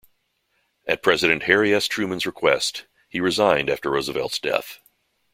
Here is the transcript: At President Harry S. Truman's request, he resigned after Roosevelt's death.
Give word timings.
At 0.87 1.03
President 1.03 1.43
Harry 1.43 1.75
S. 1.75 1.85
Truman's 1.87 2.25
request, 2.25 2.87
he 3.07 3.21
resigned 3.21 3.69
after 3.69 3.91
Roosevelt's 3.91 4.39
death. 4.39 4.79